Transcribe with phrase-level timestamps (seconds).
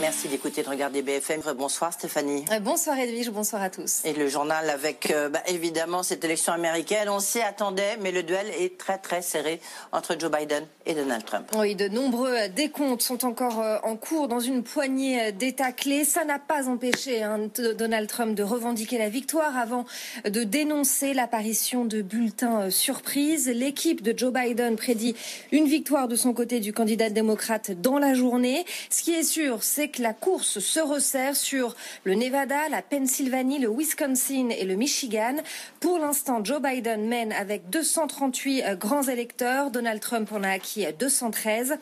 [0.00, 1.40] Merci d'écouter, de regarder BFM.
[1.56, 2.44] Bonsoir Stéphanie.
[2.52, 4.00] Euh, bonsoir Edwige, bonsoir à tous.
[4.04, 7.08] Et le journal avec euh, bah, évidemment cette élection américaine.
[7.08, 9.60] On s'y attendait, mais le duel est très très serré
[9.90, 11.50] entre Joe Biden et Donald Trump.
[11.58, 16.04] Oui, de nombreux euh, décomptes sont encore en cours dans une poignée d'États clés.
[16.04, 19.84] Ça n'a pas empêché hein, Donald Trump de revendiquer la victoire avant
[20.24, 23.48] de dénoncer l'apparition de bulletins surprises.
[23.48, 25.16] L'équipe de Joe Biden prédit
[25.50, 28.64] une victoire de son côté du candidat démocrate dans la journée.
[28.90, 33.58] Ce qui est sûr, c'est que la course se resserre sur le Nevada, la Pennsylvanie,
[33.58, 35.36] le Wisconsin et le Michigan.
[35.80, 39.70] Pour l'instant, Joe Biden mène avec 238 euh, grands électeurs.
[39.70, 41.76] Donald Trump en a acquis 213.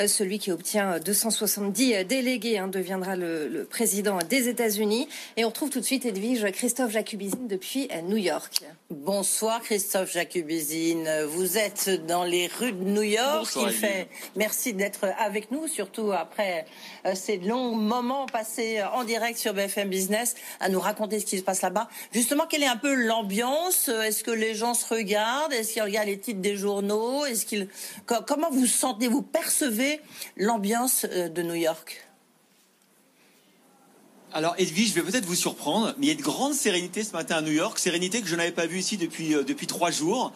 [0.00, 5.08] Euh, celui qui obtient 270 euh, délégués hein, deviendra le, président des États-Unis.
[5.36, 8.62] Et on retrouve tout de suite Edwige Christophe Jacubizine depuis New York.
[8.90, 11.08] Bonsoir Christophe Jacubizine.
[11.28, 13.38] Vous êtes dans les rues de New York.
[13.38, 16.66] Bonsoir, Il fait merci d'être avec nous, surtout après
[17.14, 21.62] ces moment passé en direct sur BFM Business à nous raconter ce qui se passe
[21.62, 21.88] là-bas.
[22.12, 23.88] Justement, quelle est un peu l'ambiance?
[23.88, 25.52] Est-ce que les gens se regardent?
[25.52, 27.24] Est-ce qu'ils regardent les titres des journaux?
[27.24, 27.68] Est-ce qu'ils
[28.06, 30.00] comment vous sentez, vous percevez
[30.36, 32.06] l'ambiance euh, de New York?
[34.34, 37.12] Alors Edwige, je vais peut-être vous surprendre, mais il y a une grande sérénité ce
[37.12, 39.90] matin à New York, sérénité que je n'avais pas vue ici depuis, euh, depuis trois
[39.90, 40.32] jours.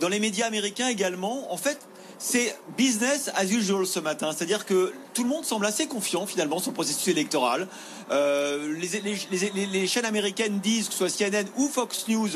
[0.00, 1.78] Dans les médias américains également, en fait,
[2.18, 4.32] c'est business as usual ce matin.
[4.32, 7.66] C'est-à-dire que tout le monde semble assez confiant finalement sur le processus électoral.
[8.12, 12.28] Euh, les, chaînes américaines disent, que ce soit CNN ou Fox News,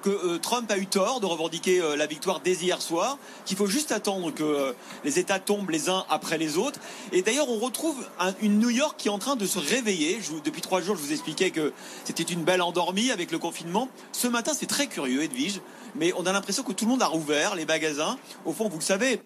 [0.00, 3.58] que euh, Trump a eu tort de revendiquer euh, la victoire dès hier soir, qu'il
[3.58, 4.74] faut juste attendre que
[5.04, 6.80] les États tombent les uns après les autres.
[7.12, 7.98] Et d'ailleurs, on retrouve
[8.40, 10.18] une New York qui est en train de se réveiller.
[10.42, 11.74] depuis trois jours, je vous expliquais que
[12.04, 13.90] c'était une belle endormie avec le confinement.
[14.12, 15.60] Ce matin, c'est très curieux, Edwige,
[15.94, 18.18] mais on a l'impression que tout le monde a rouvert les magasins.
[18.46, 19.20] Au fond, vous le savez,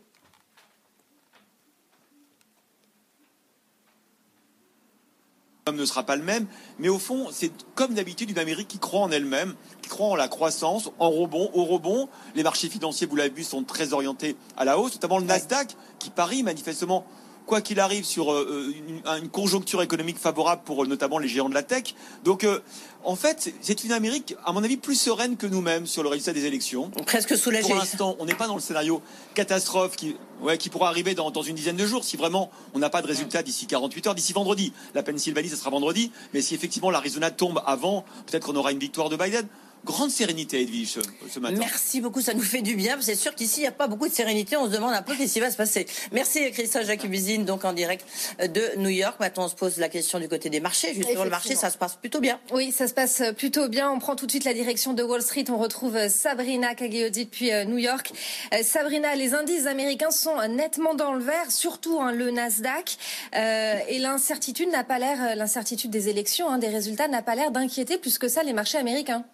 [5.73, 6.47] ne sera pas le même,
[6.79, 10.15] mais au fond, c'est comme d'habitude une Amérique qui croit en elle-même, qui croit en
[10.15, 12.11] la croissance, en rebond, au rebond.
[12.35, 15.75] Les marchés financiers, vous l'avez vu, sont très orientés à la hausse, notamment le Nasdaq,
[15.99, 17.07] qui parie manifestement
[17.47, 18.75] quoi qu'il arrive, sur euh,
[19.21, 21.95] une, conjoncture économique favorable pour euh, notamment les géants de la tech.
[22.25, 22.61] Donc, euh,
[23.05, 26.33] en fait, c'est une Amérique, à mon avis, plus sereine que nous-mêmes sur le résultat
[26.33, 26.91] des élections.
[27.07, 27.69] Presque soulagée.
[27.69, 29.03] Pour l'instant, on n'est pas dans le scénario
[29.35, 32.79] catastrophe qui, ouais, qui pourra arriver dans, dans une dizaine de jours si vraiment on
[32.79, 34.73] n'a pas de résultat d'ici 48 heures, d'ici vendredi.
[34.95, 36.11] La Pennsylvanie, ce sera vendredi.
[36.33, 39.47] Mais si effectivement l'Arizona tombe avant, peut-être qu'on aura une victoire de Biden
[39.85, 40.99] grande sérénité, Edwige,
[41.31, 41.57] ce, matin.
[41.59, 42.97] Merci beaucoup, ça nous fait du bien.
[43.01, 44.57] C'est sûr qu'ici, il n'y a pas beaucoup de sérénité.
[44.57, 45.87] On se demande un peu qu'est-ce qui va se passer.
[46.13, 48.05] Merci, Christophe Jacubizine, donc en direct
[48.41, 49.17] de New York.
[49.21, 50.95] Maintenant, on se pose la question du côté des marchés.
[50.95, 52.41] Justement, le marché, ça se passe plutôt bien.
[52.53, 53.91] Oui, ça se passe plutôt bien.
[53.91, 55.45] On prend tout de suite la direction de Wall Street.
[55.49, 58.13] On retrouve Sabrina Cagliodi depuis euh, New York.
[58.53, 62.97] Euh, Sabrina, les indices américains sont nettement dans le vert, surtout hein, le Nasdaq.
[63.35, 67.51] Euh, et l'incertitude n'a pas l'air, l'incertitude des élections, hein, des résultats n'a pas l'air
[67.51, 69.25] d'inquiéter plus que ça les marchés américains.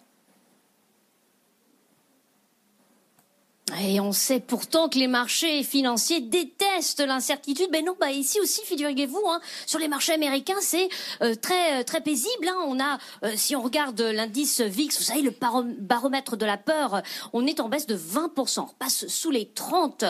[3.79, 7.69] Et on sait pourtant que les marchés financiers détestent l'incertitude.
[7.71, 10.89] Ben non, bah ici aussi, figurez-vous, hein, sur les marchés américains, c'est
[11.21, 12.49] euh, très euh, très paisible.
[12.49, 12.57] Hein.
[12.67, 15.33] On a, euh, si on regarde l'indice VIX, vous savez, le
[15.79, 17.01] baromètre de la peur,
[17.31, 20.03] on est en baisse de 20%, on passe sous les 30.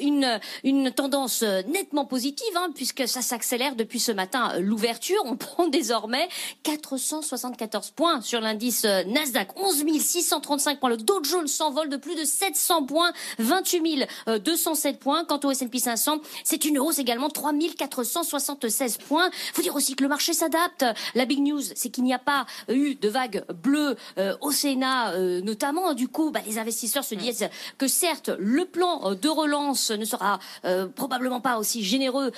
[0.00, 4.58] une une tendance nettement positive, hein, puisque ça s'accélère depuis ce matin.
[4.60, 6.28] L'ouverture, on prend désormais
[6.62, 10.90] 474 points sur l'indice Nasdaq, 11 635 points.
[10.90, 14.06] Le Dow Jones s'envole de plus de 700 points points, 28
[14.44, 15.24] 207 points.
[15.24, 19.30] Quant au S&P 500, c'est une hausse également, 3 476 points.
[19.52, 20.84] Faut dire aussi que le marché s'adapte.
[21.14, 25.12] La big news, c'est qu'il n'y a pas eu de vague bleue euh, au Sénat,
[25.12, 25.94] euh, notamment.
[25.94, 27.48] Du coup, bah, les investisseurs se disent
[27.78, 32.32] que certes, le plan de relance ne sera euh, probablement pas aussi généreux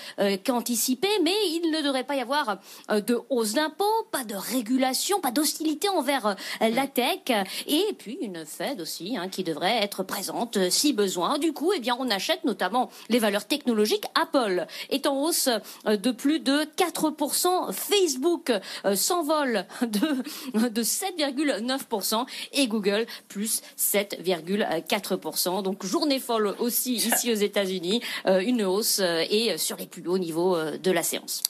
[0.44, 2.58] qu'anticipé, mais il ne devrait pas y avoir
[2.88, 8.80] de hausse d'impôts, pas de régulation, pas d'hostilité envers la tech, et puis une Fed
[8.80, 10.35] aussi hein, qui devrait être présente
[10.70, 11.38] si besoin.
[11.38, 14.04] Du coup, eh bien, on achète notamment les valeurs technologiques.
[14.14, 15.48] Apple est en hausse
[15.86, 17.72] de plus de 4%.
[17.72, 18.52] Facebook
[18.94, 25.62] s'envole de, de 7,9% et Google plus 7,4%.
[25.62, 30.06] Donc journée folle aussi ici aux États-Unis, euh, une hausse euh, et sur les plus
[30.06, 31.42] hauts niveaux euh, de la séance.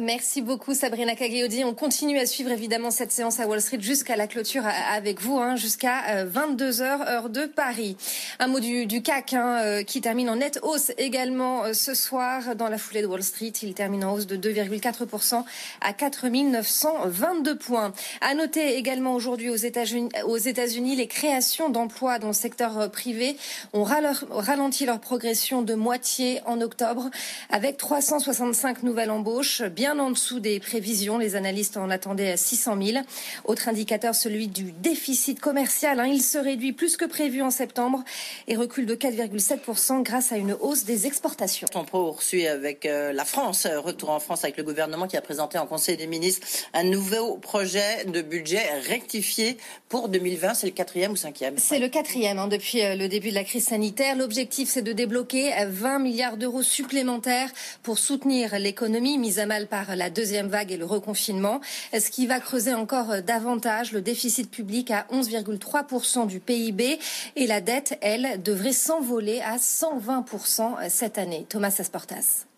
[0.00, 1.64] Merci beaucoup Sabrina Cagliodi.
[1.64, 5.36] On continue à suivre évidemment cette séance à Wall Street jusqu'à la clôture avec vous,
[5.36, 7.96] hein, jusqu'à 22h euh, heure de Paris.
[8.38, 12.56] Un mot du, CAC hein, euh, qui termine en nette hausse également euh, ce soir
[12.56, 13.52] dans la foulée de Wall Street.
[13.62, 15.44] Il termine en hausse de 2,4%
[15.82, 17.92] à 4922 points.
[18.22, 23.36] À noter également aujourd'hui aux États-Unis, les créations d'emplois dans le secteur privé
[23.74, 27.10] ont ralenti leur progression de moitié en octobre
[27.50, 31.18] avec 365 nouvelles embauches en dessous des prévisions.
[31.18, 33.04] Les analystes en attendaient à 600 000.
[33.44, 35.98] Autre indicateur, celui du déficit commercial.
[36.00, 36.06] Hein.
[36.06, 38.04] Il se réduit plus que prévu en septembre
[38.46, 41.66] et recule de 4,7% grâce à une hausse des exportations.
[41.74, 43.66] On poursuit avec euh, la France.
[43.66, 47.36] Retour en France avec le gouvernement qui a présenté en Conseil des ministres un nouveau
[47.36, 49.56] projet de budget rectifié
[49.88, 50.54] pour 2020.
[50.54, 51.54] C'est le quatrième ou cinquième?
[51.58, 54.16] C'est le quatrième hein, depuis euh, le début de la crise sanitaire.
[54.16, 57.50] L'objectif, c'est de débloquer 20 milliards d'euros supplémentaires
[57.82, 61.62] pour soutenir l'économie mise à mal par la deuxième vague et le reconfinement,
[61.94, 66.98] ce qui va creuser encore davantage le déficit public à 11,3% du PIB
[67.36, 71.46] et la dette, elle, devrait s'envoler à 120% cette année.
[71.48, 72.51] Thomas Asportas.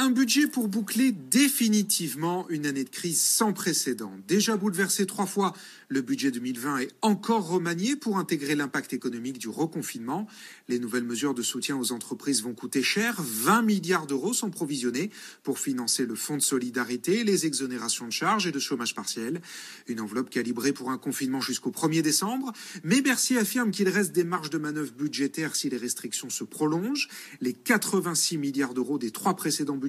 [0.00, 4.12] Un budget pour boucler définitivement une année de crise sans précédent.
[4.28, 5.54] Déjà bouleversé trois fois
[5.88, 10.28] le budget 2020 est encore remanié pour intégrer l'impact économique du reconfinement.
[10.68, 13.16] Les nouvelles mesures de soutien aux entreprises vont coûter cher.
[13.18, 15.10] 20 milliards d'euros sont provisionnés
[15.42, 19.40] pour financer le fonds de solidarité, les exonérations de charges et de chômage partiel.
[19.88, 22.52] Une enveloppe calibrée pour un confinement jusqu'au 1er décembre.
[22.84, 27.08] Mais Bercy affirme qu'il reste des marges de manœuvre budgétaires si les restrictions se prolongent.
[27.40, 29.87] Les 86 milliards d'euros des trois précédents budgets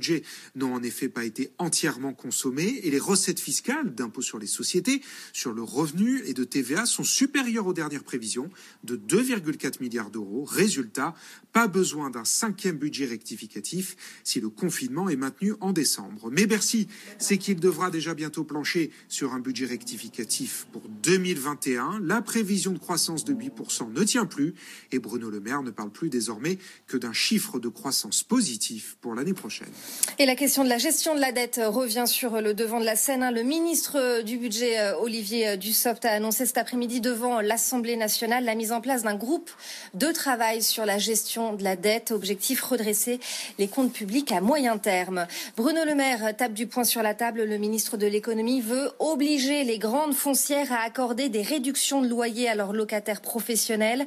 [0.56, 5.02] n'ont en effet pas été entièrement consommés et les recettes fiscales d'impôt sur les sociétés,
[5.34, 8.50] sur le revenu et de TVA sont supérieurs aux dernières prévisions
[8.84, 10.44] de 2,4 milliards d'euros.
[10.46, 11.16] Résultat,
[11.54, 16.30] pas besoin d'un cinquième budget rectificatif si le confinement est maintenu en décembre.
[16.32, 16.88] Mais Bercy,
[17.18, 22.00] c'est qu'il devra déjà bientôt plancher sur un budget rectificatif pour 2021.
[22.04, 24.54] La prévision de croissance de 8% ne tient plus
[24.92, 26.58] et Bruno Le Maire ne parle plus désormais
[26.88, 29.70] que d'un chiffre de croissance positif pour l'année prochaine.
[30.18, 32.96] Et la question de la gestion de la dette revient sur le devant de la
[32.96, 33.30] scène.
[33.34, 38.44] Le ministre du budget, euh, Olivier Dussopt, Microsoft a annoncé cet après-midi devant l'Assemblée nationale
[38.44, 39.50] la mise en place d'un groupe
[39.94, 42.12] de travail sur la gestion de la dette.
[42.12, 43.20] Objectif redresser
[43.58, 45.26] les comptes publics à moyen terme.
[45.56, 47.44] Bruno Le Maire tape du poing sur la table.
[47.44, 52.50] Le ministre de l'économie veut obliger les grandes foncières à accorder des réductions de loyer
[52.50, 54.06] à leurs locataires professionnels.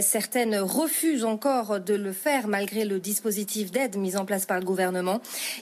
[0.00, 4.64] Certaines refusent encore de le faire malgré le dispositif d'aide mis en place par le
[4.64, 5.11] gouvernement.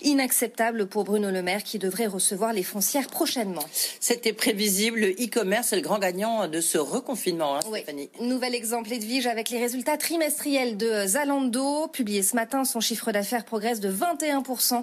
[0.03, 3.65] Inacceptable pour Bruno Le Maire qui devrait recevoir les foncières prochainement.
[4.01, 5.01] C'était prévisible.
[5.01, 8.11] Le e-commerce c'est le grand gagnant de ce reconfinement, hein, Stéphanie.
[8.21, 11.89] Nouvel exemple Edwige avec les résultats trimestriels de Zalando.
[11.89, 14.83] Publié ce matin, son chiffre d'affaires progresse de 21%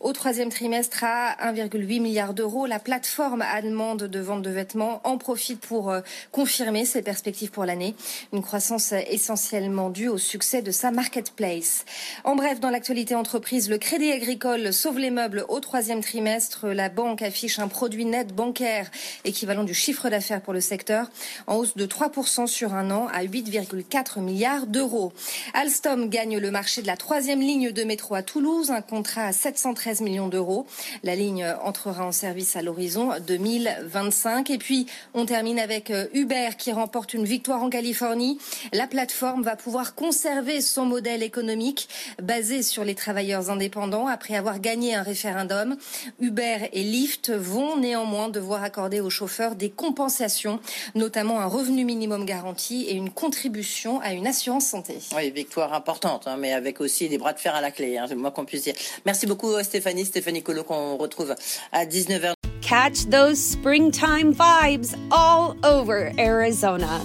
[0.00, 2.66] au troisième trimestre à 1,8 milliard d'euros.
[2.66, 6.00] La plateforme allemande de vente de vêtements en profite pour euh,
[6.32, 7.94] confirmer ses perspectives pour l'année.
[8.32, 11.84] Une croissance essentiellement due au succès de sa marketplace.
[12.24, 16.66] En bref, dans l'actualité entreprise, le Crédit Agricole sauve les meubles au troisième trimestre.
[16.68, 18.90] La banque affiche un produit net bancaire
[19.24, 21.10] équivalent du chiffre d'affaires pour le secteur
[21.46, 25.12] en hausse de 3% sur un an à 8,4 milliards d'euros.
[25.54, 29.32] Alstom gagne le marché de la troisième ligne de métro à Toulouse, un contrat à
[29.32, 30.66] 713 13 millions d'euros.
[31.04, 34.50] La ligne entrera en service à l'horizon 2025.
[34.50, 38.36] Et puis, on termine avec euh, Uber qui remporte une victoire en Californie.
[38.72, 41.88] La plateforme va pouvoir conserver son modèle économique
[42.20, 45.76] basé sur les travailleurs indépendants après avoir gagné un référendum.
[46.18, 50.58] Uber et Lyft vont néanmoins devoir accorder aux chauffeurs des compensations,
[50.96, 54.98] notamment un revenu minimum garanti et une contribution à une assurance santé.
[55.14, 58.06] Oui, victoire importante, hein, mais avec aussi des bras de fer à la clé, hein,
[58.08, 58.74] c'est moi qu'on puisse dire.
[59.04, 59.75] Merci beaucoup Stéphanie.
[59.76, 61.34] Stéphanie, Stéphanie Colo qu'on retrouve
[61.70, 62.32] à 19h.
[62.62, 67.02] Catch those springtime vibes all over Arizona.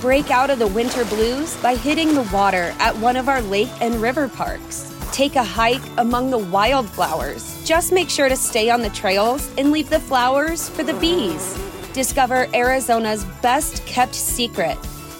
[0.00, 3.68] Break out of the winter blues by hitting the water at one of our lake
[3.80, 4.92] and river parks.
[5.10, 7.60] Take a hike among the wildflowers.
[7.64, 11.58] Just make sure to stay on the trails and leave the flowers for the bees.
[11.94, 14.78] Discover Arizona's best kept secret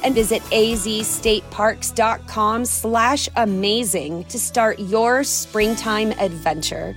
[0.08, 6.96] and visit azstateparks.com slash amazing to start your springtime adventure.